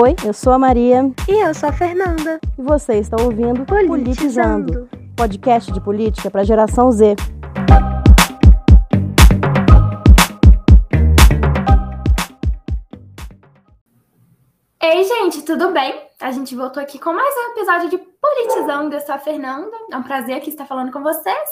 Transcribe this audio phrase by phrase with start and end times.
[0.00, 1.12] Oi, eu sou a Maria.
[1.28, 2.38] E eu sou a Fernanda.
[2.56, 7.16] E você está ouvindo Politizando, Politizando podcast de política para a geração Z.
[14.80, 16.00] Ei, gente, tudo bem?
[16.20, 18.94] A gente voltou aqui com mais um episódio de Politizando.
[18.94, 19.76] Eu sou a Fernanda.
[19.90, 21.50] É um prazer aqui estar falando com vocês.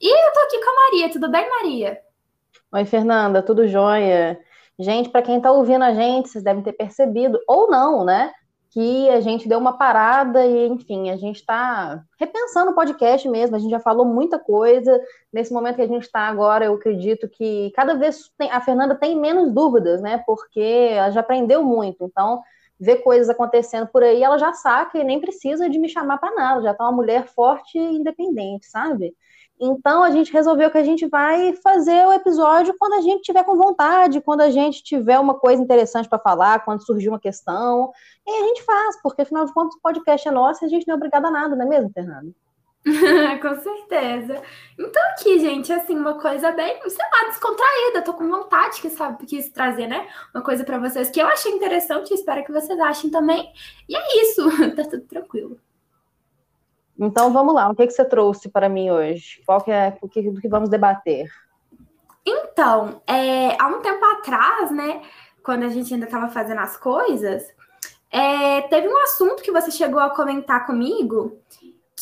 [0.00, 1.12] E eu tô aqui com a Maria.
[1.12, 2.00] Tudo bem, Maria?
[2.72, 4.40] Oi, Fernanda, tudo jóia?
[4.78, 8.32] Gente, para quem está ouvindo a gente, vocês devem ter percebido, ou não, né?
[8.70, 13.54] Que a gente deu uma parada e, enfim, a gente está repensando o podcast mesmo.
[13.54, 14.98] A gente já falou muita coisa.
[15.30, 19.14] Nesse momento que a gente está agora, eu acredito que cada vez a Fernanda tem
[19.14, 20.22] menos dúvidas, né?
[20.26, 22.04] Porque ela já aprendeu muito.
[22.04, 22.40] Então,
[22.80, 26.34] ver coisas acontecendo por aí, ela já saca e nem precisa de me chamar para
[26.34, 26.62] nada.
[26.62, 29.14] Já está uma mulher forte e independente, sabe?
[29.64, 33.44] Então a gente resolveu que a gente vai fazer o episódio quando a gente tiver
[33.44, 37.92] com vontade, quando a gente tiver uma coisa interessante para falar, quando surgir uma questão,
[38.26, 40.88] e a gente faz, porque afinal de contas o podcast é nosso e a gente
[40.88, 42.34] não é obrigada a nada, não é mesmo, Fernando?
[43.40, 44.42] com certeza.
[44.76, 49.24] Então aqui, gente, assim, uma coisa bem, sei lá, descontraída, tô com vontade que sabe
[49.24, 50.08] quis trazer, né?
[50.34, 53.48] Uma coisa para vocês que eu achei interessante espero que vocês achem também.
[53.88, 54.42] E é isso,
[54.74, 55.56] tá tudo tranquilo.
[57.04, 59.42] Então vamos lá, o que, que você trouxe para mim hoje?
[59.44, 61.28] Qual que é o que, do que vamos debater?
[62.24, 65.02] Então, é, há um tempo atrás, né,
[65.42, 67.42] quando a gente ainda estava fazendo as coisas,
[68.08, 71.40] é, teve um assunto que você chegou a comentar comigo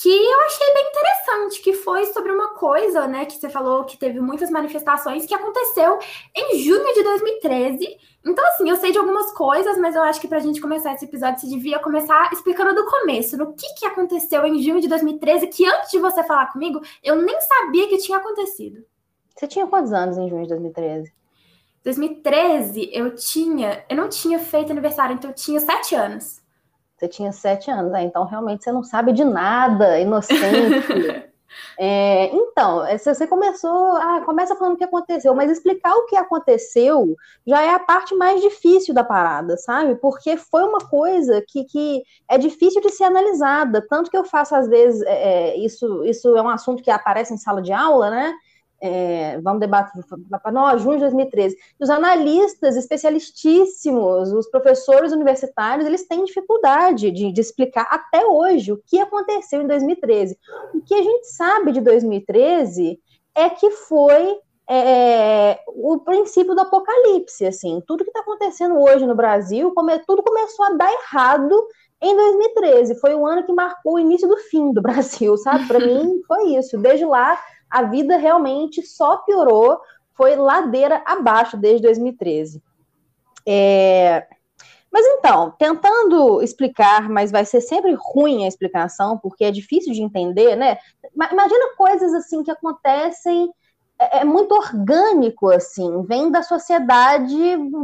[0.01, 3.97] que eu achei bem interessante, que foi sobre uma coisa, né, que você falou que
[3.97, 5.99] teve muitas manifestações que aconteceu
[6.35, 10.29] em junho de 2013 então, assim, eu sei de algumas coisas, mas eu acho que
[10.29, 13.87] para a gente começar esse episódio, você devia começar explicando do começo, no que, que
[13.87, 17.97] aconteceu em junho de 2013, que antes de você falar comigo, eu nem sabia que
[17.97, 18.85] tinha acontecido.
[19.35, 21.13] Você tinha quantos anos em junho de 2013?
[21.83, 23.87] 2013, eu tinha.
[23.89, 26.40] Eu não tinha feito aniversário, então eu tinha sete anos.
[27.01, 28.03] Você tinha sete anos, né?
[28.03, 31.31] Então realmente você não sabe de nada, inocente.
[31.77, 36.15] É, então, é, você começou, ah, começa falando o que aconteceu, mas explicar o que
[36.15, 39.97] aconteceu já é a parte mais difícil da parada, sabe?
[39.97, 44.55] Porque foi uma coisa que, que é difícil de ser analisada, tanto que eu faço
[44.55, 48.11] às vezes, é, é isso, isso é um assunto que aparece em sala de aula,
[48.11, 48.33] né?
[48.81, 50.03] É, vamos debater
[50.43, 51.57] para nós, junho de 2013.
[51.79, 58.81] Os analistas especialistíssimos, os professores universitários, eles têm dificuldade de, de, explicar até hoje o
[58.87, 60.39] que aconteceu em 2013.
[60.75, 62.99] O que a gente sabe de 2013
[63.35, 69.15] é que foi é, o princípio do apocalipse, assim, tudo que está acontecendo hoje no
[69.15, 69.75] Brasil,
[70.07, 71.67] tudo começou a dar errado
[72.01, 72.99] em 2013.
[73.01, 75.67] Foi o ano que marcou o início do fim do Brasil, sabe?
[75.67, 76.79] Para mim foi isso.
[76.79, 77.39] Desde lá
[77.71, 79.81] a vida realmente só piorou,
[80.15, 82.63] foi ladeira abaixo desde 2013.
[83.47, 84.27] É...
[84.93, 90.03] Mas então, tentando explicar, mas vai ser sempre ruim a explicação, porque é difícil de
[90.03, 90.79] entender, né?
[91.15, 93.53] Imagina coisas assim que acontecem,
[94.01, 97.37] é, é muito orgânico, assim, vem da sociedade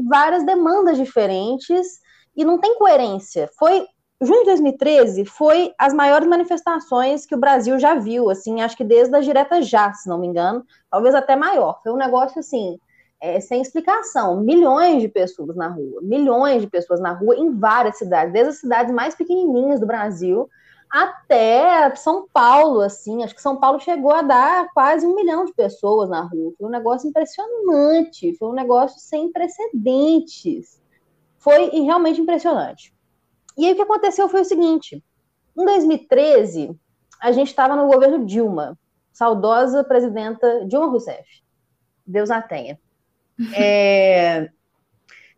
[0.08, 2.00] várias demandas diferentes
[2.34, 3.48] e não tem coerência.
[3.56, 3.86] Foi
[4.20, 8.84] junho de 2013 foi as maiores manifestações que o Brasil já viu, assim, acho que
[8.84, 11.80] desde a direta já, se não me engano, talvez até maior.
[11.82, 12.78] Foi um negócio assim,
[13.20, 17.98] é, sem explicação, milhões de pessoas na rua, milhões de pessoas na rua em várias
[17.98, 20.48] cidades, desde as cidades mais pequenininhas do Brasil
[20.90, 25.52] até São Paulo, assim, acho que São Paulo chegou a dar quase um milhão de
[25.52, 26.52] pessoas na rua.
[26.56, 30.80] Foi um negócio impressionante, foi um negócio sem precedentes.
[31.38, 32.95] Foi realmente impressionante.
[33.56, 35.02] E aí o que aconteceu foi o seguinte:
[35.56, 36.76] em 2013,
[37.20, 38.78] a gente estava no governo Dilma,
[39.12, 41.42] saudosa presidenta Dilma Rousseff.
[42.06, 42.78] Deus a tenha.
[43.54, 44.48] É...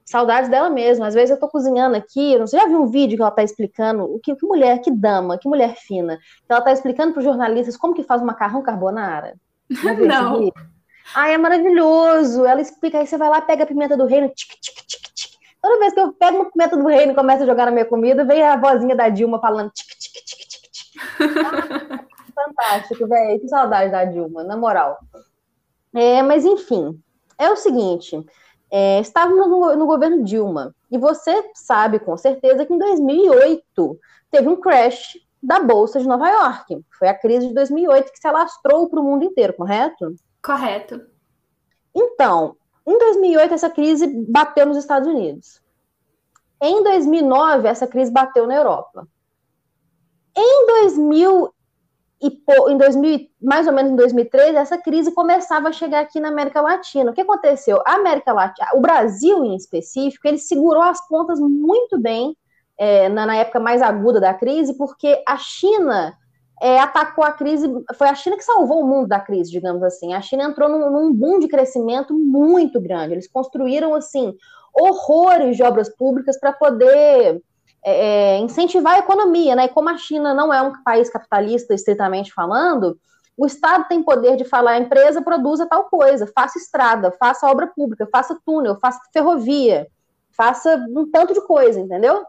[0.04, 1.06] Saudades dela mesma.
[1.06, 4.04] Às vezes eu tô cozinhando aqui, você já viu um vídeo que ela tá explicando
[4.04, 6.16] o que, que mulher, que dama, que mulher fina.
[6.46, 9.34] Que ela tá explicando para os jornalistas como que faz o macarrão carbonara.
[10.08, 10.50] Não.
[11.14, 12.46] Ai, é maravilhoso.
[12.46, 15.07] Ela explica, aí você vai lá, pega a pimenta do reino, tic, tic, tic,
[15.60, 17.84] Toda vez que eu pego uma pimenta do reino e começo a jogar na minha
[17.84, 21.02] comida, vem a vozinha da Dilma falando tic, tic, tic, tic, tic.
[21.20, 23.40] Ah, fantástico, velho.
[23.40, 24.98] Que saudade da Dilma, na moral.
[25.94, 27.00] É, mas, enfim,
[27.36, 28.24] é o seguinte.
[28.70, 30.74] É, estávamos no, no governo Dilma.
[30.90, 33.98] E você sabe, com certeza, que em 2008
[34.30, 36.84] teve um crash da Bolsa de Nova York.
[36.98, 40.14] Foi a crise de 2008 que se alastrou para o mundo inteiro, correto?
[40.42, 41.00] Correto.
[41.94, 42.56] Então,
[42.90, 45.60] em 2008, essa crise bateu nos Estados Unidos.
[46.60, 49.06] Em 2009, essa crise bateu na Europa.
[50.36, 51.52] Em 2000
[52.20, 56.28] e em 2000, mais ou menos em 2013, essa crise começava a chegar aqui na
[56.28, 57.10] América Latina.
[57.10, 57.80] O que aconteceu?
[57.86, 62.36] A América Latina, o Brasil em específico, ele segurou as pontas muito bem
[62.76, 66.16] é, na, na, época mais aguda da crise, porque a China
[66.60, 67.66] é, atacou a crise,
[67.96, 70.12] foi a China que salvou o mundo da crise, digamos assim.
[70.14, 73.14] A China entrou num, num boom de crescimento muito grande.
[73.14, 74.34] Eles construíram, assim,
[74.74, 77.42] horrores de obras públicas para poder
[77.84, 79.66] é, é, incentivar a economia, né?
[79.66, 82.98] E como a China não é um país capitalista, estritamente falando,
[83.36, 87.68] o Estado tem poder de falar, a empresa produza tal coisa, faça estrada, faça obra
[87.68, 89.86] pública, faça túnel, faça ferrovia,
[90.32, 92.24] faça um tanto de coisa, entendeu?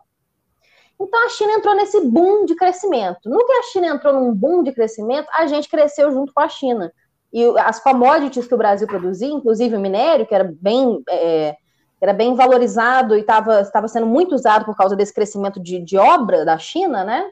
[1.01, 3.29] Então a China entrou nesse boom de crescimento.
[3.29, 6.49] No que a China entrou num boom de crescimento, a gente cresceu junto com a
[6.49, 6.91] China.
[7.31, 11.55] E as commodities que o Brasil produzia, inclusive o minério, que era bem, é,
[12.01, 16.43] era bem valorizado e estava sendo muito usado por causa desse crescimento de, de obra
[16.43, 17.29] da China, né?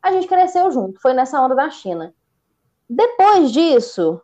[0.00, 2.14] A gente cresceu junto, foi nessa onda da China.
[2.88, 4.20] Depois disso,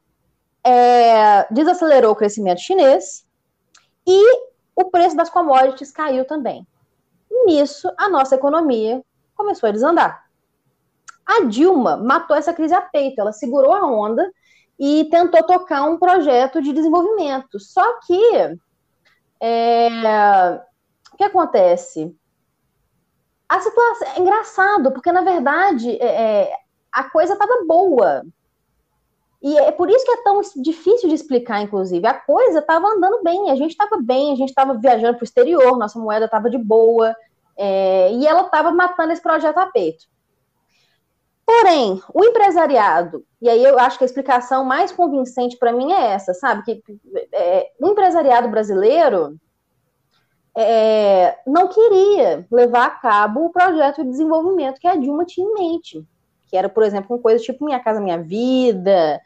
[0.64, 3.26] é, desacelerou o crescimento chinês
[4.06, 4.22] e
[4.76, 6.66] o preço das commodities caiu também.
[7.44, 9.02] Nisso, a nossa economia
[9.34, 10.24] começou a desandar.
[11.26, 14.30] A Dilma matou essa crise a peito, ela segurou a onda
[14.78, 17.58] e tentou tocar um projeto de desenvolvimento.
[17.58, 18.58] Só que
[19.40, 19.88] é,
[21.12, 22.14] o que acontece?
[23.48, 26.52] A situação é engraçado, porque na verdade é, é
[26.92, 28.22] a coisa estava boa.
[29.42, 32.06] E é por isso que é tão difícil de explicar, inclusive.
[32.06, 35.24] A coisa estava andando bem, a gente estava bem, a gente estava viajando para o
[35.24, 37.14] exterior, nossa moeda estava de boa,
[37.56, 40.06] é, e ela estava matando esse projeto a peito.
[41.46, 46.12] Porém, o empresariado, e aí eu acho que a explicação mais convincente para mim é
[46.12, 46.62] essa, sabe?
[46.64, 46.82] Que
[47.32, 49.38] é, o empresariado brasileiro
[50.56, 55.52] é, não queria levar a cabo o projeto de desenvolvimento que a Dilma tinha em
[55.52, 56.06] mente
[56.54, 59.20] que era, por exemplo, com coisas tipo Minha Casa Minha Vida,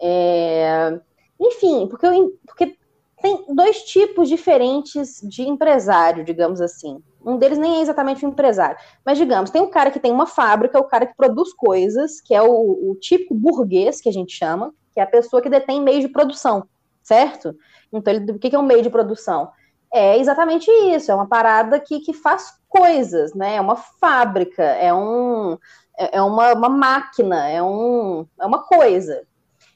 [0.00, 0.98] é...
[1.38, 2.76] enfim, porque, eu, porque
[3.22, 7.00] tem dois tipos diferentes de empresário, digamos assim.
[7.24, 10.26] Um deles nem é exatamente um empresário, mas digamos, tem um cara que tem uma
[10.26, 14.36] fábrica, o cara que produz coisas, que é o, o típico burguês, que a gente
[14.36, 16.64] chama, que é a pessoa que detém meio de produção,
[17.02, 17.54] certo?
[17.92, 19.50] Então, ele, o que é um meio de produção?
[19.92, 23.56] É exatamente isso, é uma parada que, que faz coisas, né?
[23.56, 25.58] É uma fábrica, é um,
[25.98, 29.22] é, é uma, uma máquina, é, um, é uma coisa.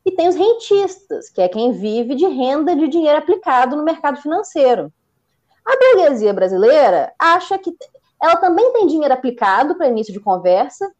[0.04, 4.20] E tem os rentistas, que é quem vive de renda de dinheiro aplicado no mercado
[4.22, 4.92] financeiro.
[5.66, 7.74] A burguesia brasileira acha que
[8.22, 10.90] ela também tem dinheiro aplicado para início de conversa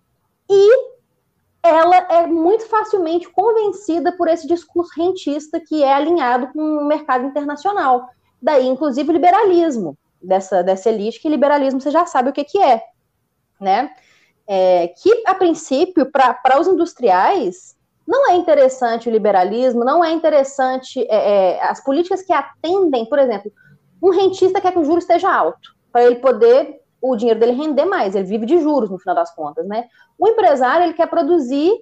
[0.51, 0.97] e
[1.63, 7.27] ela é muito facilmente convencida por esse discurso rentista que é alinhado com o mercado
[7.27, 8.09] internacional.
[8.41, 12.59] Daí, inclusive, o liberalismo dessa, dessa elite, que liberalismo você já sabe o que, que
[12.59, 12.83] é,
[13.61, 13.91] né?
[14.47, 17.75] é, que, a princípio, para os industriais,
[18.07, 23.19] não é interessante o liberalismo, não é interessante é, é, as políticas que atendem, por
[23.19, 23.51] exemplo,
[24.03, 27.85] um rentista quer que o juro esteja alto, para ele poder o dinheiro dele render
[27.85, 29.89] mais, ele vive de juros no final das contas, né?
[30.19, 31.73] O empresário, ele quer produzir,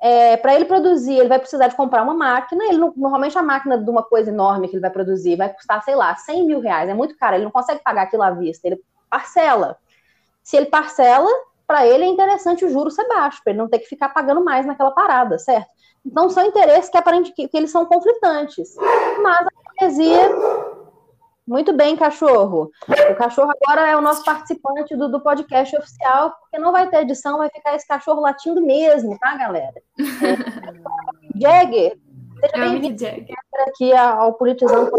[0.00, 3.78] é, para ele produzir, ele vai precisar de comprar uma máquina, ele normalmente a máquina
[3.78, 6.88] de uma coisa enorme que ele vai produzir vai custar, sei lá, 100 mil reais,
[6.88, 9.76] é muito caro, ele não consegue pagar aquilo à vista, ele parcela.
[10.42, 11.30] Se ele parcela,
[11.66, 14.44] para ele é interessante o juro ser baixo, para ele não ter que ficar pagando
[14.44, 15.68] mais naquela parada, certo?
[16.04, 18.74] Então são interesses que aparentemente que, que eles são conflitantes.
[19.22, 20.30] Mas a poesia
[21.46, 22.70] muito bem, cachorro.
[23.10, 27.02] O cachorro agora é o nosso participante do, do, podcast oficial, porque não vai ter
[27.02, 29.74] edição, vai ficar esse cachorro latindo mesmo, tá, galera?
[31.34, 31.98] É, Jagger,
[32.40, 33.04] seja é bem-vindo
[33.66, 34.92] aqui ao Politizando.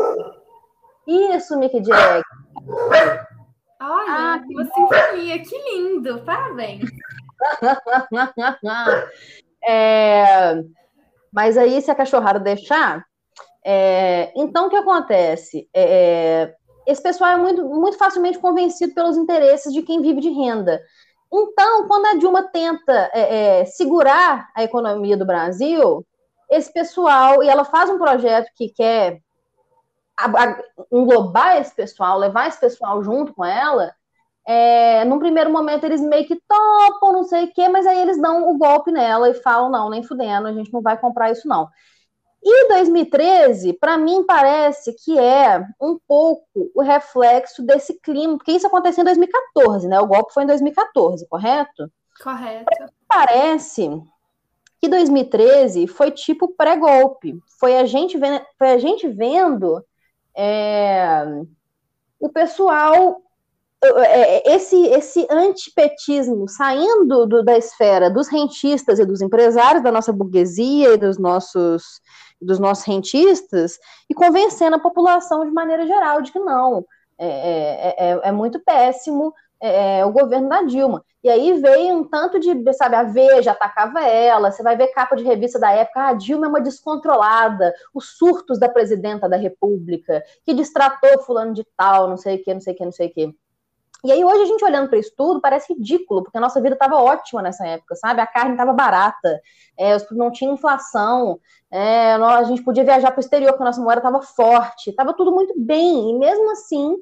[1.08, 2.24] Isso, Mick Jagger.
[3.80, 6.90] Olha, ah, que uma sinfonia, que lindo, parabéns.
[9.64, 10.64] é,
[11.32, 13.06] mas aí, se a cachorrada deixar,
[13.66, 15.70] é, então o que acontece?
[15.74, 16.54] É,
[16.86, 20.82] esse pessoal é muito, muito facilmente convencido pelos interesses de quem vive de renda.
[21.32, 26.06] Então, quando a Dilma tenta é, é, segurar a economia do Brasil,
[26.50, 29.20] esse pessoal, e ela faz um projeto que quer
[30.92, 33.92] englobar esse pessoal, levar esse pessoal junto com ela,
[34.46, 38.22] é, num primeiro momento eles meio que topam, não sei o quê, mas aí eles
[38.22, 41.48] dão o golpe nela e falam, não, nem fudendo, a gente não vai comprar isso
[41.48, 41.68] não.
[42.46, 48.68] E 2013, para mim, parece que é um pouco o reflexo desse clima, porque isso
[48.68, 50.00] aconteceu em 2014, né?
[50.02, 51.90] O golpe foi em 2014, correto?
[52.22, 52.66] Correto.
[53.08, 53.90] Parece
[54.82, 57.40] que 2013 foi tipo pré-golpe.
[57.58, 59.82] Foi a gente vendo, foi a gente vendo
[60.36, 61.24] é,
[62.20, 63.22] o pessoal,
[64.46, 70.94] esse, esse antipetismo saindo do, da esfera dos rentistas e dos empresários da nossa burguesia
[70.94, 72.02] e dos nossos,
[72.42, 73.78] dos nossos rentistas
[74.10, 76.86] e convencendo a população de maneira geral de que não,
[77.18, 81.04] é, é, é, é muito péssimo é, o governo da Dilma.
[81.24, 85.16] E aí veio um tanto de, sabe, a Veja atacava ela, você vai ver capa
[85.16, 89.38] de revista da época, ah, a Dilma é uma descontrolada, os surtos da presidenta da
[89.38, 92.92] República, que distratou fulano de tal, não sei o que, não sei o que, não
[92.92, 93.36] sei o que.
[94.04, 96.76] E aí hoje a gente olhando para isso tudo parece ridículo, porque a nossa vida
[96.76, 98.20] estava ótima nessa época, sabe?
[98.20, 99.40] A carne estava barata,
[99.80, 101.40] é, não tinha inflação,
[101.72, 105.14] é, a gente podia viajar para o exterior, porque a nossa moeda estava forte, estava
[105.14, 106.98] tudo muito bem, e mesmo assim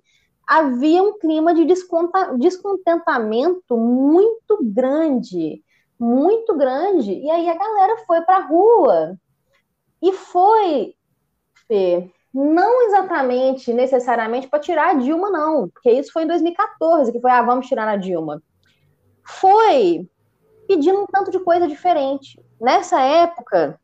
[0.48, 5.64] havia um clima de descontentamento muito grande,
[6.00, 7.14] muito grande.
[7.14, 9.18] E aí a galera foi para a rua.
[10.02, 10.96] E foi,
[12.34, 17.32] não exatamente, necessariamente, para tirar a Dilma, não, porque isso foi em 2014, que foi,
[17.32, 18.42] ah, vamos tirar a Dilma.
[19.24, 20.08] Foi
[20.68, 22.42] pedindo um tanto de coisa diferente.
[22.60, 23.80] Nessa época,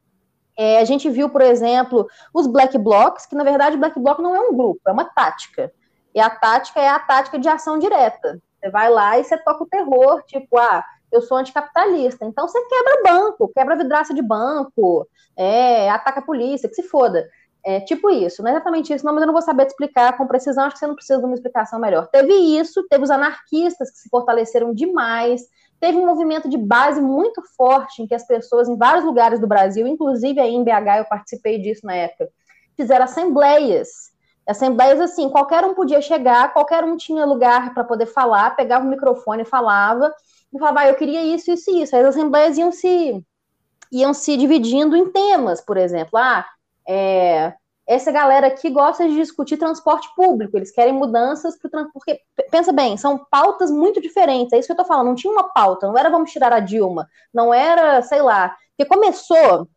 [0.58, 4.36] é, a gente viu, por exemplo, os Black Blocs, que na verdade Black Bloc não
[4.36, 5.72] é um grupo, é uma tática.
[6.16, 8.42] E a tática é a tática de ação direta.
[8.60, 12.26] Você vai lá e você toca o terror, tipo, ah, eu sou anticapitalista.
[12.26, 17.30] Então você quebra banco, quebra vidraça de banco, é, ataca a polícia, que se foda.
[17.70, 20.16] É tipo isso, não é exatamente isso, não, mas eu não vou saber te explicar
[20.16, 22.08] com precisão, acho que você não precisa de uma explicação melhor.
[22.08, 25.42] Teve isso, teve os anarquistas que se fortaleceram demais,
[25.78, 29.48] teve um movimento de base muito forte em que as pessoas em vários lugares do
[29.48, 32.30] Brasil, inclusive aí em BH, eu participei disso na época,
[32.78, 34.16] fizeram assembleias
[34.48, 38.90] Assembleias assim, qualquer um podia chegar, qualquer um tinha lugar para poder falar, pegava o
[38.90, 40.14] microfone e falava,
[40.54, 41.94] e falava, ah, eu queria isso, isso e isso.
[41.94, 43.22] Aí as assembleias iam se,
[43.92, 46.18] iam se dividindo em temas, por exemplo.
[46.18, 46.46] Ah,
[46.88, 47.54] é,
[47.88, 52.20] essa galera aqui gosta de discutir transporte público, eles querem mudanças para o porque
[52.52, 55.52] pensa bem, são pautas muito diferentes, é isso que eu estou falando, não tinha uma
[55.54, 59.68] pauta, não era vamos tirar a Dilma, não era, sei lá, porque começou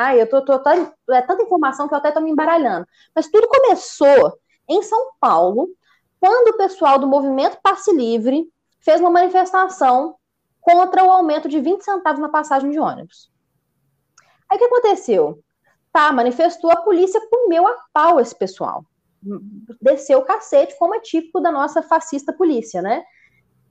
[0.00, 0.70] Ai, eu tô, tô, tô,
[1.12, 2.86] é tanta informação que eu até tô me embaralhando.
[3.12, 5.68] Mas tudo começou em São Paulo,
[6.20, 8.48] quando o pessoal do movimento Passe Livre
[8.78, 10.14] fez uma manifestação
[10.60, 13.28] contra o aumento de 20 centavos na passagem de ônibus.
[14.48, 15.42] Aí o que aconteceu?
[15.98, 18.84] Tá, manifestou, a polícia comeu a pau esse pessoal.
[19.82, 23.02] Desceu o cacete, como é típico da nossa fascista polícia, né?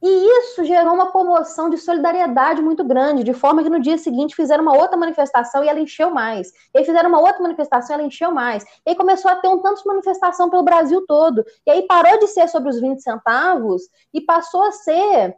[0.04, 4.36] E isso gerou uma comoção de solidariedade muito grande, de forma que no dia seguinte
[4.36, 6.52] fizeram uma outra manifestação e ela encheu mais.
[6.76, 8.62] E fizeram uma outra manifestação e ela encheu mais.
[8.86, 11.46] E aí começou a ter um tanto de manifestação pelo Brasil todo.
[11.66, 15.34] E aí parou de ser sobre os 20 centavos e passou a ser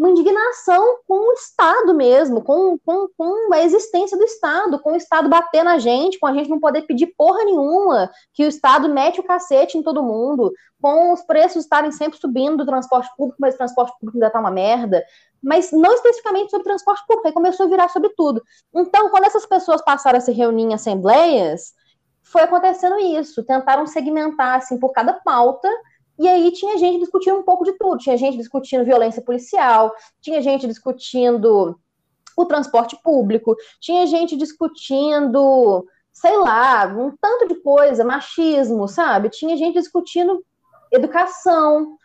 [0.00, 4.96] uma indignação com o Estado mesmo, com, com, com a existência do Estado, com o
[4.96, 8.88] Estado bater na gente, com a gente não poder pedir porra nenhuma, que o Estado
[8.88, 13.36] mete o cacete em todo mundo, com os preços estarem sempre subindo do transporte público,
[13.38, 15.04] mas o transporte público ainda tá uma merda,
[15.42, 18.42] mas não especificamente sobre transporte público, aí começou a virar sobre tudo.
[18.74, 21.74] Então, quando essas pessoas passaram a se reunir em assembleias,
[22.22, 25.68] foi acontecendo isso, tentaram segmentar, assim, por cada pauta,
[26.20, 27.96] e aí tinha gente discutindo um pouco de tudo.
[27.96, 31.80] Tinha gente discutindo violência policial, tinha gente discutindo
[32.36, 39.30] o transporte público, tinha gente discutindo, sei lá, um tanto de coisa, machismo, sabe?
[39.30, 40.44] Tinha gente discutindo
[40.92, 41.96] educação.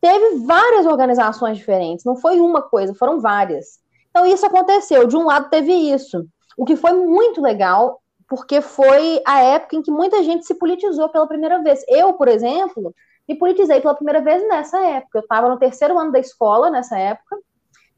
[0.00, 3.80] Teve várias organizações diferentes, não foi uma coisa, foram várias.
[4.08, 5.06] Então isso aconteceu.
[5.06, 9.82] De um lado teve isso, o que foi muito legal, porque foi a época em
[9.82, 11.84] que muita gente se politizou pela primeira vez.
[11.86, 12.94] Eu, por exemplo,
[13.28, 15.18] me politizei pela primeira vez nessa época.
[15.18, 17.38] Eu estava no terceiro ano da escola nessa época,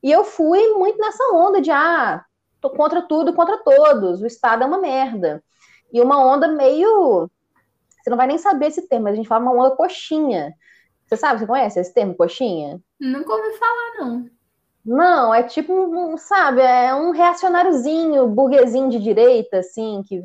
[0.02, 2.22] e eu fui muito nessa onda de, ah,
[2.60, 5.42] tô contra tudo, contra todos, o Estado é uma merda.
[5.92, 7.30] E uma onda meio.
[8.02, 10.52] Você não vai nem saber esse termo, mas a gente fala uma onda coxinha.
[11.06, 12.80] Você sabe, você conhece esse termo, coxinha?
[13.00, 14.28] Nunca ouvi falar, não.
[14.84, 20.22] Não, é tipo, um, sabe, é um reacionáriozinho, burguesinho de direita, assim, que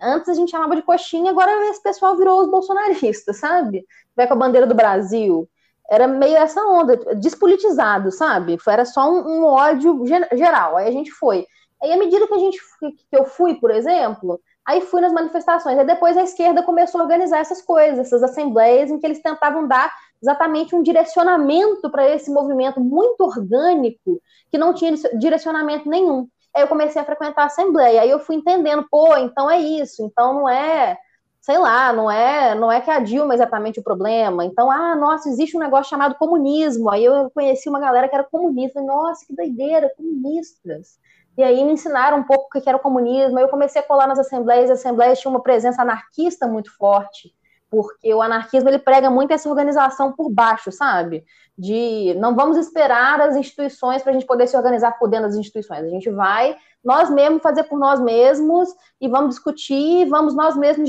[0.00, 3.86] antes a gente chamava de coxinha, agora esse pessoal virou os bolsonaristas, sabe?
[4.14, 5.48] Vai com a bandeira do Brasil.
[5.90, 8.58] Era meio essa onda, despolitizado, sabe?
[8.68, 10.76] Era só um, um ódio geral.
[10.76, 11.46] Aí a gente foi.
[11.82, 15.78] Aí, à medida que a gente que eu fui, por exemplo, aí fui nas manifestações.
[15.78, 19.66] Aí depois a esquerda começou a organizar essas coisas, essas assembleias em que eles tentavam
[19.66, 26.28] dar exatamente um direcionamento para esse movimento muito orgânico que não tinha direcionamento nenhum.
[26.54, 30.04] Aí eu comecei a frequentar a assembleia, aí eu fui entendendo, pô, então é isso,
[30.04, 30.98] então não é,
[31.40, 34.44] sei lá, não é, não é que a Dilma é exatamente o problema.
[34.44, 36.90] Então, ah, nossa, existe um negócio chamado comunismo.
[36.90, 40.98] Aí eu conheci uma galera que era comunista, nossa, que doideira, comunistas.
[41.36, 43.38] E aí me ensinaram um pouco o que era o comunismo.
[43.38, 47.34] Aí eu comecei a colar nas assembleias, as assembleias tinham uma presença anarquista muito forte
[47.72, 51.24] porque o anarquismo ele prega muito essa organização por baixo, sabe?
[51.56, 55.36] De não vamos esperar as instituições para a gente poder se organizar por dentro das
[55.36, 55.82] instituições.
[55.82, 58.68] A gente vai nós mesmos fazer por nós mesmos
[59.00, 60.86] e vamos discutir, vamos nós mesmos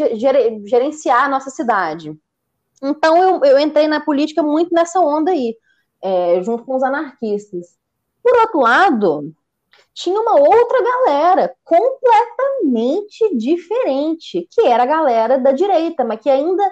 [0.65, 2.13] gerenciar a nossa cidade.
[2.83, 5.55] Então eu, eu entrei na política muito nessa onda aí.
[6.03, 7.77] é, junto com os anarquistas.
[8.21, 9.33] Por outro lado,
[9.93, 16.63] tinha uma outra galera completamente diferente, que era a galera da direita, mas que ainda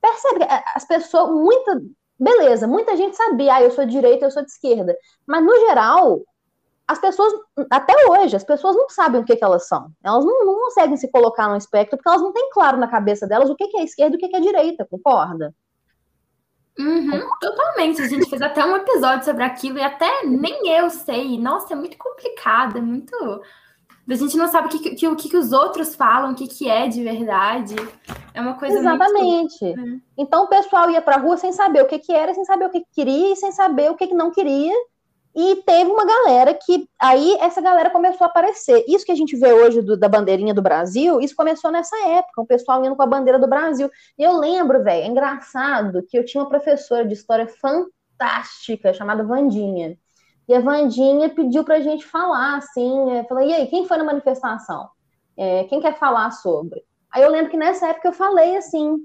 [0.00, 1.80] percebe as pessoas, muita,
[2.18, 5.54] beleza, muita gente sabia, ah, eu sou de direita, eu sou de esquerda, mas no
[5.66, 6.20] geral,
[6.90, 7.32] as pessoas,
[7.70, 9.92] até hoje, as pessoas não sabem o que, que elas são.
[10.02, 13.28] Elas não, não, conseguem se colocar no espectro, porque elas não têm claro na cabeça
[13.28, 15.54] delas o que, que é esquerda e o que, que é direita, concorda?
[16.78, 18.00] Uhum, totalmente.
[18.00, 21.38] A gente fez até um episódio sobre aquilo e até nem eu sei.
[21.38, 23.14] Nossa, é muito complicado, é muito.
[24.08, 26.68] A gente não sabe o que, que, o que, os outros falam, o que, que
[26.68, 27.76] é de verdade.
[28.34, 29.62] É uma coisa Exatamente.
[29.64, 29.80] Muito...
[29.80, 30.00] Né?
[30.16, 32.66] Então o pessoal ia para a rua sem saber o que, que era, sem saber
[32.66, 34.74] o que, que queria e sem saber o que, que não queria.
[35.34, 38.84] E teve uma galera que aí essa galera começou a aparecer.
[38.88, 42.42] Isso que a gente vê hoje do, da bandeirinha do Brasil, isso começou nessa época,
[42.42, 43.88] o pessoal indo com a bandeira do Brasil.
[44.18, 49.22] E eu lembro, velho, é engraçado que eu tinha uma professora de história fantástica chamada
[49.22, 49.96] Vandinha.
[50.48, 54.04] E a Vandinha pediu pra gente falar, assim, é, falou, e aí, quem foi na
[54.04, 54.88] manifestação?
[55.36, 56.82] É, quem quer falar sobre?
[57.12, 58.96] Aí eu lembro que nessa época eu falei assim,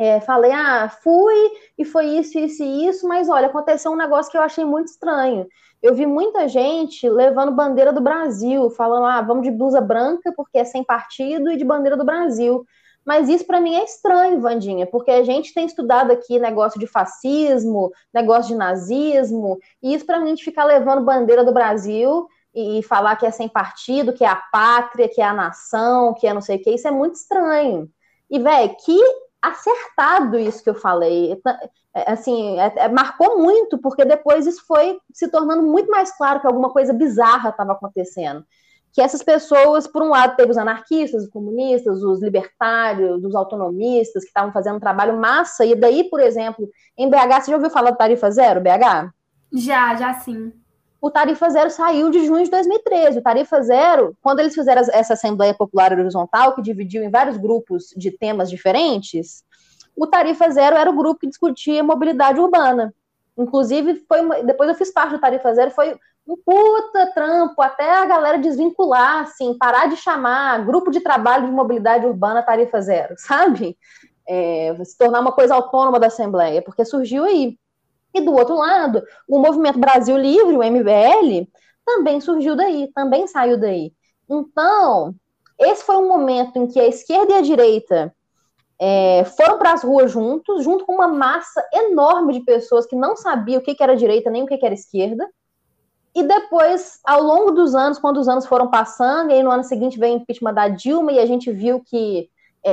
[0.00, 1.36] é, falei, ah, fui
[1.76, 4.86] e foi isso, isso e isso, mas olha, aconteceu um negócio que eu achei muito
[4.86, 5.46] estranho.
[5.82, 10.56] Eu vi muita gente levando bandeira do Brasil, falando, ah, vamos de blusa branca porque
[10.56, 12.64] é sem partido e de bandeira do Brasil.
[13.04, 16.86] Mas isso para mim é estranho, Vandinha, porque a gente tem estudado aqui negócio de
[16.86, 22.82] fascismo, negócio de nazismo, e isso para mim de ficar levando bandeira do Brasil e
[22.84, 26.32] falar que é sem partido, que é a pátria, que é a nação, que é
[26.32, 27.90] não sei o que, isso é muito estranho.
[28.30, 28.98] E, velho, que
[29.42, 31.40] acertado isso que eu falei.
[31.94, 36.40] É, assim, é, é, marcou muito, porque depois isso foi se tornando muito mais claro
[36.40, 38.44] que alguma coisa bizarra estava acontecendo.
[38.92, 44.24] Que essas pessoas, por um lado, teve os anarquistas, os comunistas, os libertários, os autonomistas,
[44.24, 47.70] que estavam fazendo um trabalho massa, e daí, por exemplo, em BH, você já ouviu
[47.70, 49.12] falar do Tarifa Zero, BH?
[49.52, 50.52] Já, já sim
[51.00, 53.18] o Tarifa Zero saiu de junho de 2013.
[53.18, 57.94] O Tarifa Zero, quando eles fizeram essa Assembleia Popular Horizontal, que dividiu em vários grupos
[57.96, 59.42] de temas diferentes,
[59.96, 62.94] o Tarifa Zero era o grupo que discutia mobilidade urbana.
[63.36, 67.90] Inclusive, foi uma, depois eu fiz parte do Tarifa Zero, foi um puta trampo até
[67.90, 73.14] a galera desvincular, assim, parar de chamar grupo de trabalho de mobilidade urbana Tarifa Zero,
[73.18, 73.76] sabe?
[74.28, 77.58] É, se tornar uma coisa autônoma da Assembleia, porque surgiu aí.
[78.14, 81.48] E do outro lado, o movimento Brasil Livre, o MBL,
[81.84, 83.92] também surgiu daí, também saiu daí.
[84.28, 85.14] Então,
[85.58, 88.14] esse foi um momento em que a esquerda e a direita
[88.80, 93.16] é, foram para as ruas juntos, junto com uma massa enorme de pessoas que não
[93.16, 95.28] sabiam o que, que era direita nem o que, que era esquerda.
[96.14, 99.62] E depois, ao longo dos anos, quando os anos foram passando, e aí no ano
[99.62, 102.28] seguinte veio o impeachment da Dilma, e a gente viu que
[102.64, 102.72] é,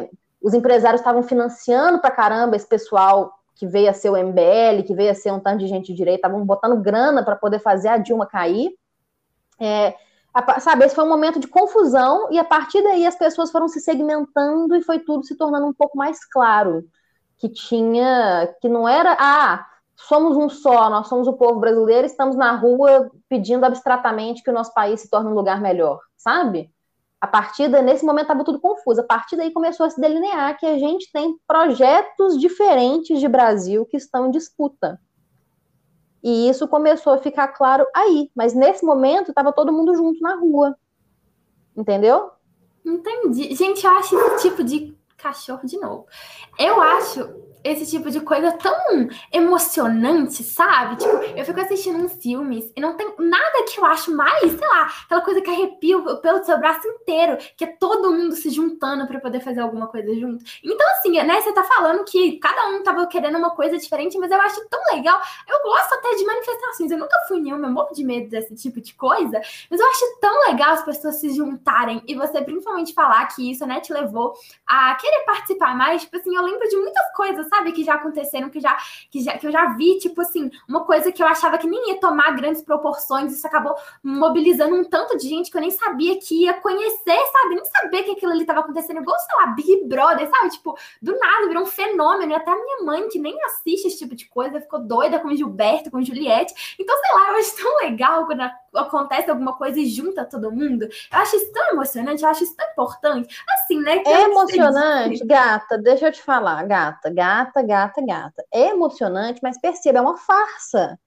[0.00, 4.84] é os empresários estavam financiando para caramba esse pessoal que veio a ser o MBL,
[4.86, 7.58] que veio a ser um tanto de gente de direita, estavam botando grana para poder
[7.58, 8.70] fazer a Dilma cair.
[9.58, 9.94] É,
[10.32, 13.66] a, sabe, esse foi um momento de confusão, e a partir daí as pessoas foram
[13.66, 16.84] se segmentando e foi tudo se tornando um pouco mais claro.
[17.38, 19.66] Que tinha, que não era, ah,
[19.96, 24.54] somos um só, nós somos o povo brasileiro, estamos na rua pedindo abstratamente que o
[24.54, 26.70] nosso país se torne um lugar melhor, sabe?
[27.20, 29.00] A partir daí, nesse momento estava tudo confuso.
[29.00, 33.86] A partir daí começou a se delinear que a gente tem projetos diferentes de Brasil
[33.86, 35.00] que estão em disputa.
[36.22, 38.30] E isso começou a ficar claro aí.
[38.34, 40.76] Mas nesse momento estava todo mundo junto na rua.
[41.76, 42.30] Entendeu?
[42.84, 43.54] Entendi.
[43.54, 46.06] Gente, eu acho esse tipo de cachorro de novo.
[46.58, 50.96] Eu acho esse tipo de coisa tão emocionante, sabe?
[50.96, 54.68] Tipo, eu fico assistindo uns filmes e não tem nada que eu acho mais, sei
[54.68, 59.06] lá, aquela coisa que arrepia pelo seu braço inteiro, que é todo mundo se juntando
[59.06, 60.44] para poder fazer alguma coisa junto.
[60.62, 64.30] Então, assim, né, você tá falando que cada um tava querendo uma coisa diferente, mas
[64.30, 65.20] eu acho tão legal.
[65.48, 68.80] Eu gosto até de manifestações, eu nunca fui nenhuma, eu morro de medo desse tipo
[68.80, 73.26] de coisa, mas eu acho tão legal as pessoas se juntarem e você principalmente falar
[73.26, 74.34] que isso, né, te levou
[74.66, 76.02] a querer participar mais.
[76.02, 77.55] Tipo assim, eu lembro de muitas coisas, sabe?
[77.56, 78.76] Sabe, que já aconteceram, que, já,
[79.10, 81.90] que, já, que eu já vi, tipo assim, uma coisa que eu achava que nem
[81.90, 86.18] ia tomar grandes proporções, isso acabou mobilizando um tanto de gente que eu nem sabia
[86.18, 87.54] que ia conhecer, sabe?
[87.54, 90.50] Nem saber que aquilo ali estava acontecendo, igual, sei lá, Big Brother, sabe?
[90.50, 93.98] Tipo, do nada, virou um fenômeno, e até a minha mãe, que nem assiste esse
[93.98, 96.76] tipo de coisa, ficou doida com Gilberto, com Juliette.
[96.78, 98.40] Então, sei lá, eu acho tão legal quando
[98.76, 100.84] acontece alguma coisa e junta todo mundo.
[100.84, 103.36] Eu acho isso tão emocionante, eu acho isso tão importante.
[103.50, 104.02] Assim, né?
[104.06, 108.44] É emocionante, gata, deixa eu te falar, gata, gata, gata, gata.
[108.52, 110.98] É emocionante, mas perceba, é uma farsa.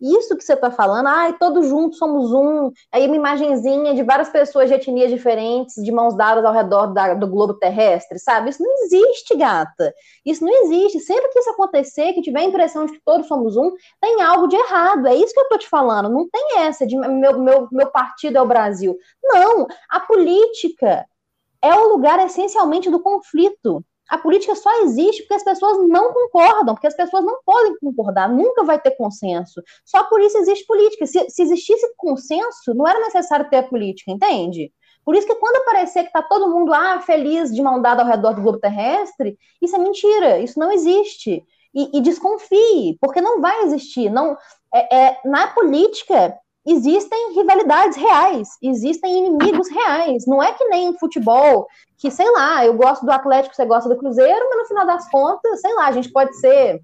[0.00, 2.70] Isso que você está falando, ai, todos juntos somos um.
[2.90, 7.14] Aí uma imagenzinha de várias pessoas de etnias diferentes, de mãos dadas ao redor da,
[7.14, 8.50] do globo terrestre, sabe?
[8.50, 9.92] Isso não existe, gata.
[10.24, 11.00] Isso não existe.
[11.00, 14.46] Sempre que isso acontecer, que tiver a impressão de que todos somos um, tem algo
[14.48, 15.06] de errado.
[15.06, 16.08] É isso que eu tô te falando.
[16.08, 18.96] Não tem essa de meu, meu, meu partido é o Brasil.
[19.22, 19.66] Não.
[19.90, 21.06] A política
[21.62, 23.84] é o lugar essencialmente do conflito.
[24.10, 28.28] A política só existe porque as pessoas não concordam, porque as pessoas não podem concordar,
[28.28, 29.62] nunca vai ter consenso.
[29.84, 31.06] Só por isso existe política.
[31.06, 34.72] Se, se existisse consenso, não era necessário ter a política, entende?
[35.04, 38.08] Por isso que quando aparecer que está todo mundo ah, feliz de mão dada ao
[38.08, 41.44] redor do globo terrestre, isso é mentira, isso não existe.
[41.72, 44.10] E, e desconfie, porque não vai existir.
[44.10, 44.36] Não,
[44.74, 46.36] é, é, na política,
[46.70, 50.24] existem rivalidades reais, existem inimigos reais.
[50.26, 51.66] Não é que nem em futebol,
[51.98, 55.10] que, sei lá, eu gosto do Atlético, você gosta do Cruzeiro, mas no final das
[55.10, 56.80] contas, sei lá, a gente pode ser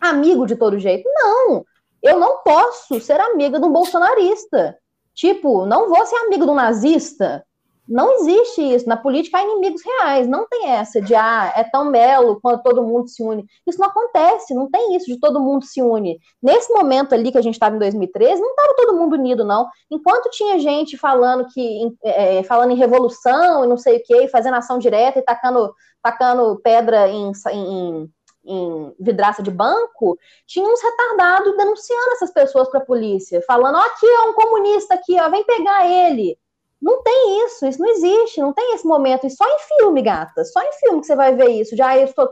[0.00, 1.08] amigo de todo jeito.
[1.14, 1.64] Não,
[2.02, 4.76] eu não posso ser amiga de um bolsonarista.
[5.14, 7.44] Tipo, não vou ser amigo de um nazista.
[7.88, 8.88] Não existe isso.
[8.88, 10.28] Na política há inimigos reais.
[10.28, 13.44] Não tem essa de, ah, é tão belo quando todo mundo se une.
[13.66, 14.54] Isso não acontece.
[14.54, 16.18] Não tem isso de todo mundo se une.
[16.42, 19.68] Nesse momento ali que a gente estava em 2013, não estava todo mundo unido, não.
[19.90, 24.54] Enquanto tinha gente falando que é, falando em revolução e não sei o quê, fazendo
[24.54, 28.10] ação direta e tacando, tacando pedra em, em
[28.44, 33.80] em vidraça de banco, tinha uns retardados denunciando essas pessoas para a polícia, falando: ó,
[33.80, 36.36] aqui é um comunista aqui, ó, vem pegar ele.
[36.82, 39.24] Não tem isso, isso não existe, não tem esse momento.
[39.24, 41.76] E só em filme, gata, só em filme que você vai ver isso.
[41.76, 41.90] Já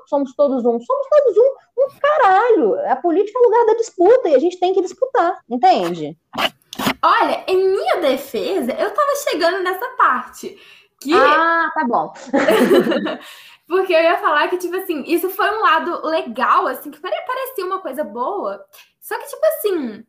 [0.09, 0.81] somos todos um.
[0.81, 2.91] Somos todos um, um caralho.
[2.91, 6.19] A política é o lugar da disputa e a gente tem que disputar, entende?
[7.01, 10.59] Olha, em minha defesa, eu tava chegando nessa parte.
[11.01, 11.15] Que...
[11.15, 12.13] Ah, tá bom.
[13.69, 17.65] Porque eu ia falar que, tipo assim, isso foi um lado legal, assim, que parecia
[17.65, 18.65] uma coisa boa.
[19.01, 20.05] Só que, tipo assim,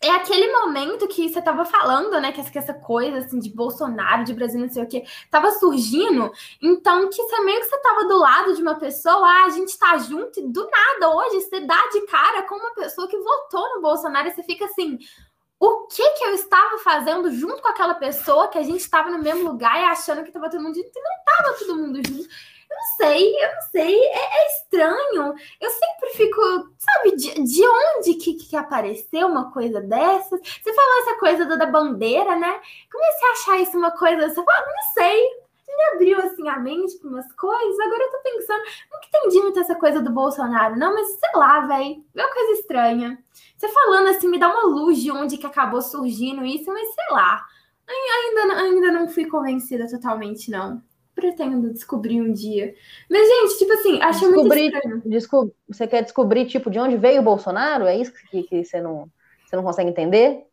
[0.00, 2.30] é aquele momento que você estava falando, né?
[2.30, 6.30] Que essa, coisa assim de Bolsonaro, de Brasil, não sei o que, tava surgindo.
[6.62, 9.76] Então, que você meio que você tava do lado de uma pessoa, ah, a gente
[9.76, 13.74] tá junto, e do nada, hoje, você dá de cara com uma pessoa que votou
[13.74, 14.98] no Bolsonaro e você fica assim.
[15.60, 19.18] O que que eu estava fazendo junto com aquela pessoa que a gente estava no
[19.18, 22.28] mesmo lugar e achando que estava todo mundo junto e não estava todo mundo junto?
[22.70, 25.34] Eu não sei, eu não sei, é, é estranho.
[25.60, 26.40] Eu sempre fico,
[26.78, 30.40] sabe, de, de onde que, que apareceu uma coisa dessas?
[30.40, 32.60] Você falou essa coisa da, da bandeira, né?
[32.92, 35.28] Comecei a achar isso uma coisa, você fala, não sei,
[35.78, 37.80] me abriu assim a mente para umas coisas.
[37.80, 41.60] Agora eu tô pensando, não entendi muito essa coisa do Bolsonaro, não, mas sei lá,
[41.60, 43.18] velho, é uma coisa estranha.
[43.56, 47.06] Você falando assim, me dá uma luz de onde que acabou surgindo isso, mas sei
[47.10, 47.46] lá.
[47.88, 50.82] Ainda, ainda não fui convencida totalmente, não
[51.18, 52.74] pretendo descobrir um dia.
[53.10, 55.52] Mas, gente, tipo assim, achei descobrir, muito estranho.
[55.68, 57.86] você quer descobrir, tipo, de onde veio o Bolsonaro?
[57.86, 59.08] É isso que, que você, não,
[59.44, 60.44] você não consegue entender?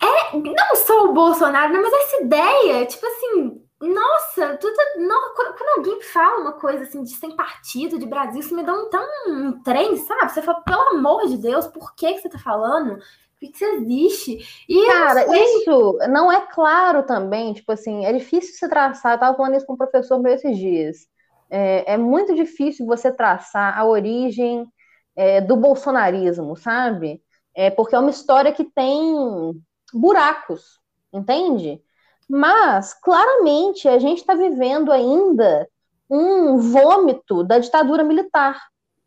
[0.00, 6.00] É, não só o Bolsonaro, mas essa ideia, tipo assim, nossa, tudo, não, quando, alguém
[6.02, 9.62] fala uma coisa assim de sem partido, de Brasil, isso me dá um tão um
[9.62, 10.32] trem, sabe?
[10.32, 12.98] Você fala, pelo amor de Deus, por que, que você tá falando?
[13.40, 14.64] Por que existe?
[14.68, 19.14] E Cara, isso não é claro também, tipo assim, é difícil se traçar.
[19.14, 21.06] Eu tava falando isso com o professor meu esses dias.
[21.50, 24.66] É, é muito difícil você traçar a origem
[25.14, 27.22] é, do bolsonarismo, sabe?
[27.54, 29.52] É, porque é uma história que tem
[29.92, 30.80] buracos,
[31.12, 31.80] entende?
[32.28, 35.68] Mas, claramente, a gente está vivendo ainda
[36.10, 38.60] um vômito da ditadura militar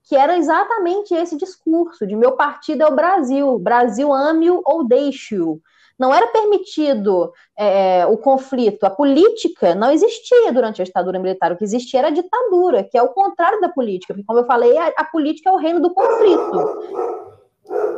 [0.09, 5.61] que era exatamente esse discurso de meu partido é o Brasil, Brasil ame-o ou deixe-o.
[5.99, 11.57] Não era permitido é, o conflito, a política não existia durante a ditadura militar, o
[11.57, 14.75] que existia era a ditadura, que é o contrário da política, porque, como eu falei,
[14.79, 17.27] a, a política é o reino do conflito.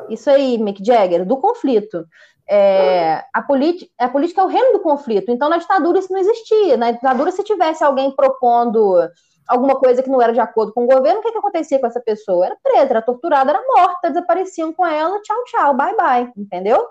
[0.09, 2.05] Isso aí, Mick Jagger, do conflito.
[2.49, 6.75] É, a, a política é o reino do conflito, então na ditadura isso não existia.
[6.75, 8.99] Na ditadura, se tivesse alguém propondo
[9.51, 11.87] alguma coisa que não era de acordo com o governo, o que, que acontecia com
[11.87, 12.45] essa pessoa?
[12.45, 16.87] Era presa, era torturada, era morta, desapareciam com ela, tchau, tchau, bye, bye, entendeu?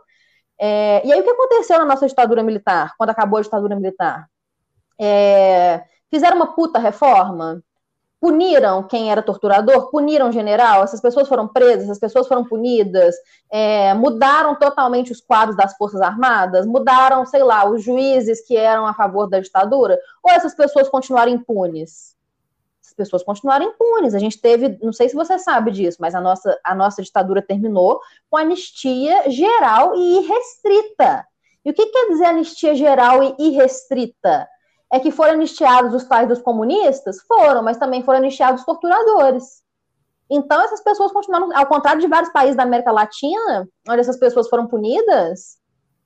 [0.61, 4.29] É, e aí o que aconteceu na nossa ditadura militar, quando acabou a ditadura militar?
[5.01, 7.63] É, fizeram uma puta reforma?
[8.21, 9.91] Puniram quem era torturador?
[9.91, 10.85] Puniram o general?
[10.85, 11.85] Essas pessoas foram presas?
[11.85, 13.15] Essas pessoas foram punidas?
[13.51, 16.67] É, mudaram totalmente os quadros das Forças Armadas?
[16.67, 19.99] Mudaram, sei lá, os juízes que eram a favor da ditadura?
[20.23, 22.20] Ou essas pessoas continuaram impunes?
[23.01, 24.15] Pessoas continuaram impunes.
[24.15, 27.41] A gente teve, não sei se você sabe disso, mas a nossa, a nossa ditadura
[27.41, 31.27] terminou com anistia geral e irrestrita.
[31.65, 34.47] E o que quer dizer anistia geral e irrestrita?
[34.93, 37.23] É que foram anistiados os pais dos comunistas?
[37.23, 39.63] Foram, mas também foram anistiados os torturadores.
[40.29, 44.49] Então, essas pessoas continuaram, ao contrário de vários países da América Latina, onde essas pessoas
[44.49, 45.59] foram punidas,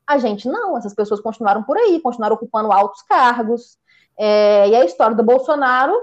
[0.06, 3.78] a gente não, essas pessoas continuaram por aí, continuaram ocupando altos cargos.
[4.16, 5.94] É, e a história do Bolsonaro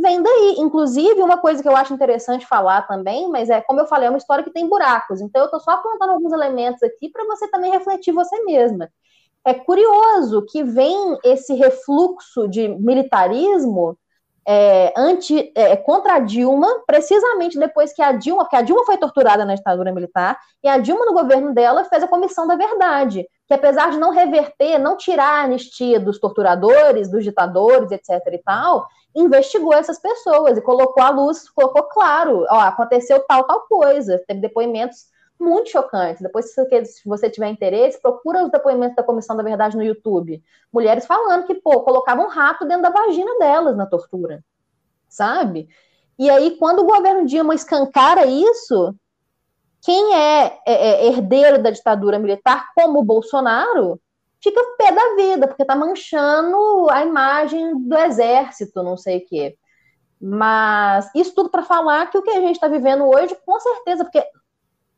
[0.00, 0.56] vem daí.
[0.58, 4.10] Inclusive, uma coisa que eu acho interessante falar também, mas é, como eu falei, é
[4.10, 5.20] uma história que tem buracos.
[5.20, 8.88] Então, eu estou só apontando alguns elementos aqui para você também refletir você mesma.
[9.44, 13.98] É curioso que vem esse refluxo de militarismo
[14.46, 18.96] é, anti, é, contra a Dilma, precisamente depois que a Dilma, porque a Dilma foi
[18.96, 23.26] torturada na ditadura militar, e a Dilma, no governo dela, fez a Comissão da Verdade,
[23.48, 28.20] que apesar de não reverter, não tirar a anistia dos torturadores, dos ditadores, etc.
[28.30, 33.62] e tal, investigou essas pessoas e colocou à luz, colocou claro, ó, aconteceu tal, tal
[33.62, 35.06] coisa, teve depoimentos
[35.40, 36.20] muito chocantes.
[36.20, 40.42] Depois, se você tiver interesse, procura os depoimentos da Comissão da Verdade no YouTube.
[40.70, 44.44] Mulheres falando que, pô, colocavam um rato dentro da vagina delas na tortura,
[45.08, 45.68] sabe?
[46.18, 48.94] E aí, quando o governo Dilma escancara isso,
[49.88, 53.98] quem é, é, é herdeiro da ditadura militar, como o Bolsonaro,
[54.42, 59.56] fica pé da vida, porque tá manchando a imagem do exército, não sei o quê.
[60.20, 64.04] Mas isso tudo para falar que o que a gente está vivendo hoje, com certeza,
[64.04, 64.22] porque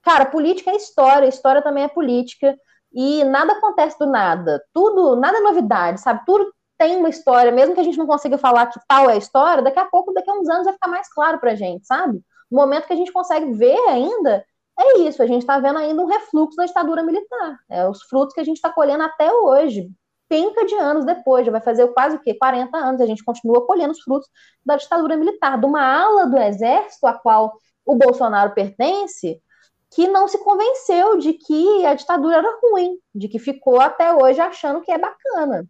[0.03, 2.57] Cara, política é história, história também é política,
[2.93, 4.63] e nada acontece do nada.
[4.73, 6.23] Tudo, nada é novidade, sabe?
[6.25, 9.17] Tudo tem uma história, mesmo que a gente não consiga falar que tal é a
[9.19, 12.23] história, daqui a pouco, daqui a uns anos vai ficar mais claro pra gente, sabe?
[12.51, 14.45] No momento que a gente consegue ver ainda,
[14.81, 17.59] é isso, a gente está vendo ainda um refluxo da ditadura militar.
[17.69, 19.91] É os frutos que a gente está colhendo até hoje,
[20.29, 22.35] penca de anos depois, já vai fazer quase o quê?
[22.35, 24.29] 40 anos, a gente continua colhendo os frutos
[24.65, 27.53] da ditadura militar, de uma ala do exército a qual
[27.85, 29.43] o Bolsonaro pertence,
[29.91, 34.41] que não se convenceu de que a ditadura era ruim, de que ficou até hoje
[34.41, 35.67] achando que é bacana.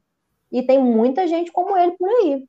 [0.53, 2.45] E tem muita gente como ele por aí.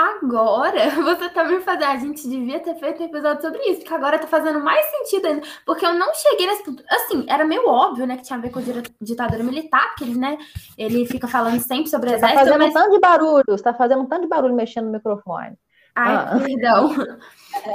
[0.00, 1.84] Agora, você tá me fazendo.
[1.84, 5.26] A gente devia ter feito um episódio sobre isso, porque agora tá fazendo mais sentido
[5.26, 5.46] ainda.
[5.66, 6.62] Porque eu não cheguei nesse.
[6.88, 8.62] Assim, era meio óbvio, né, que tinha a ver com a
[9.02, 10.38] ditadura militar, porque ele, né,
[10.78, 12.34] ele fica falando sempre sobre o exército.
[12.34, 12.70] Tá fazendo mas...
[12.70, 15.56] um tanto de barulho, você tá fazendo um tanto de barulho mexendo no microfone.
[15.94, 16.38] Ai, ah.
[16.44, 16.94] perdão.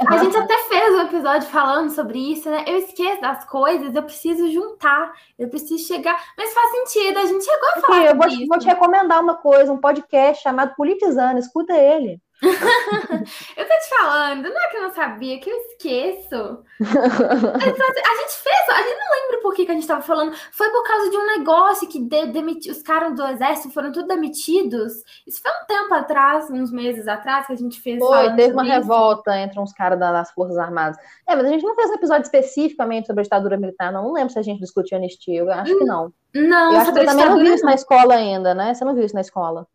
[0.08, 2.64] A gente até fez um episódio falando sobre isso, né?
[2.66, 6.18] Eu esqueço das coisas, eu preciso juntar, eu preciso chegar.
[6.36, 8.00] Mas faz sentido, a gente chegou a falar.
[8.00, 12.20] Sim, eu vou, vou te recomendar uma coisa, um podcast chamado Politizando, escuta ele.
[12.42, 16.36] eu tô te falando, não é que eu não sabia, que eu esqueço.
[16.80, 20.36] a gente fez, a gente não lembra por que, que a gente tava falando.
[20.52, 24.06] Foi por causa de um negócio que de, demiti, os caras do exército foram tudo
[24.08, 24.92] demitidos.
[25.26, 27.98] Isso foi um tempo atrás, uns meses atrás, que a gente fez.
[27.98, 28.72] Foi, teve uma isso.
[28.72, 30.98] revolta entre uns caras das Forças Armadas.
[31.26, 34.04] É, mas a gente não fez um episódio especificamente sobre a ditadura militar, não.
[34.04, 36.12] Não lembro se a gente discutiu anistia, eu acho hum, que não.
[36.34, 38.74] Não, eu acho que você também não viu isso na escola ainda, né?
[38.74, 39.66] Você não viu isso na escola.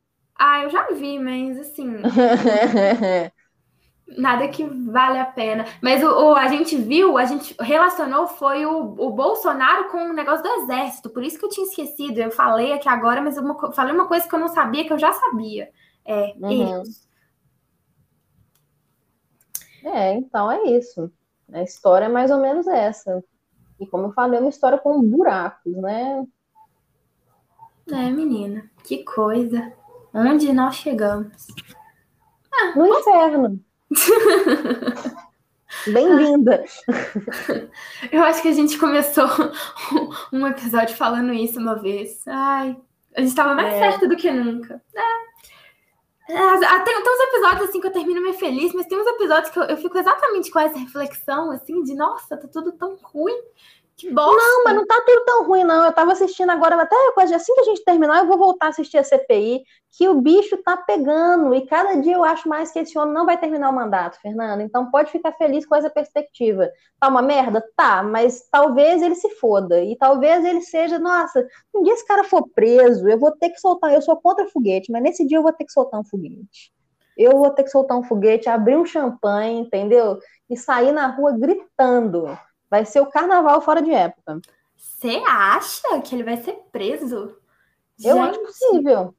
[0.43, 1.97] Ah, eu já vi, mas assim.
[4.17, 5.67] nada que vale a pena.
[5.79, 10.13] Mas o, o, a gente viu, a gente relacionou foi o, o Bolsonaro com o
[10.13, 11.11] negócio do exército.
[11.11, 12.17] Por isso que eu tinha esquecido.
[12.17, 14.97] Eu falei aqui agora, mas eu falei uma coisa que eu não sabia, que eu
[14.97, 15.69] já sabia.
[16.03, 16.83] É, uhum.
[19.83, 21.11] É, então é isso.
[21.53, 23.23] A história é mais ou menos essa.
[23.79, 26.25] E como eu falei, é uma história com buracos, né?
[27.91, 29.71] É, menina, que coisa.
[30.13, 31.47] Onde nós chegamos?
[32.53, 33.59] Ah, no inferno.
[35.87, 36.65] Bem-vinda!
[38.11, 39.25] Eu acho que a gente começou
[40.33, 42.27] um episódio falando isso uma vez.
[42.27, 42.75] Ai,
[43.15, 43.79] a gente estava mais é.
[43.79, 44.81] certo do que nunca.
[46.29, 49.49] É, tem, tem uns episódios assim que eu termino meio feliz, mas tem uns episódios
[49.49, 53.37] que eu, eu fico exatamente com essa reflexão, assim, de nossa, tá tudo tão ruim.
[53.97, 54.35] Que bosta.
[54.35, 55.85] Não, mas não tá tudo tão ruim, não.
[55.85, 56.95] Eu tava assistindo agora, até
[57.35, 59.61] assim que a gente terminar, eu vou voltar a assistir a CPI,
[59.95, 63.25] que o bicho tá pegando, e cada dia eu acho mais que esse homem não
[63.25, 64.61] vai terminar o mandato, Fernando.
[64.61, 66.69] Então pode ficar feliz com essa perspectiva.
[66.99, 67.63] Tá uma merda?
[67.75, 69.83] Tá, mas talvez ele se foda.
[69.83, 73.59] E talvez ele seja, nossa, um dia esse cara for preso, eu vou ter que
[73.59, 76.73] soltar, eu sou contra foguete, mas nesse dia eu vou ter que soltar um foguete.
[77.15, 80.17] Eu vou ter que soltar um foguete, abrir um champanhe, entendeu?
[80.49, 82.27] E sair na rua gritando
[82.71, 84.39] Vai ser o carnaval fora de época.
[84.77, 87.35] Você acha que ele vai ser preso?
[88.01, 89.13] Eu acho possível.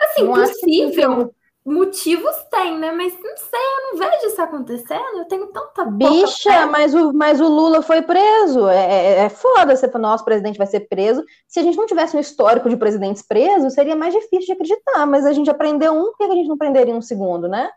[0.00, 1.34] Assim, não possível.
[1.64, 2.90] Motivos tem, né?
[2.92, 5.18] Mas não sei, eu não vejo isso acontecendo.
[5.18, 8.66] Eu tenho tanta Bicha, mas o, mas o Lula foi preso.
[8.68, 11.22] É, é, é foda ser para nosso presidente vai ser preso.
[11.46, 15.06] Se a gente não tivesse um histórico de presidentes presos, seria mais difícil de acreditar.
[15.06, 17.70] Mas a gente aprendeu um, por que a gente não aprenderia um segundo, né?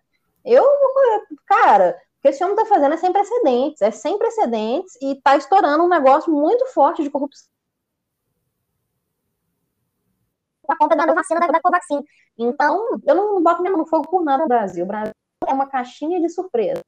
[0.43, 0.65] Eu,
[1.45, 5.83] cara, que esse homem está fazendo é sem precedentes, é sem precedentes e está estourando
[5.83, 7.49] um negócio muito forte de corrupção.
[10.61, 12.03] Por conta da vacina da, da Covaxin.
[12.37, 14.85] Então, eu não boto mesmo no fogo por nada no Brasil.
[14.85, 15.13] O Brasil
[15.47, 16.81] é uma caixinha de surpresa.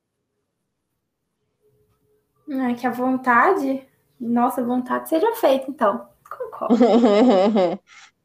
[2.49, 3.85] É, que a vontade,
[4.19, 6.07] nossa vontade seja feita, então.
[6.29, 6.75] Concordo.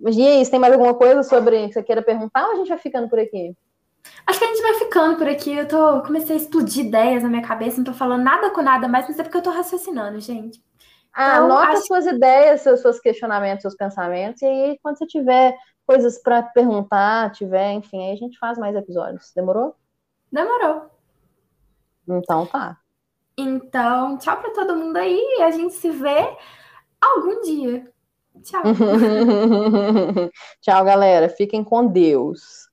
[0.00, 2.68] e aí, você tem mais alguma coisa sobre que você queira perguntar ou a gente
[2.68, 3.56] vai ficando por aqui?
[4.26, 5.52] Acho que a gente vai ficando por aqui.
[5.52, 8.86] Eu tô comecei a explodir ideias na minha cabeça, não tô falando nada com nada
[8.88, 10.62] mais, mas é porque eu tô raciocinando, gente.
[11.12, 11.86] Ah, então, anota acho...
[11.86, 17.32] suas ideias, seus, seus questionamentos, seus pensamentos, e aí, quando você tiver coisas para perguntar,
[17.32, 19.32] tiver, enfim, aí a gente faz mais episódios.
[19.34, 19.74] Demorou?
[20.30, 20.90] Demorou.
[22.06, 22.78] Então tá.
[23.36, 26.36] Então, tchau para todo mundo aí e a gente se vê
[27.00, 27.90] algum dia.
[28.42, 28.62] Tchau.
[30.60, 31.28] tchau, galera.
[31.28, 32.67] Fiquem com Deus.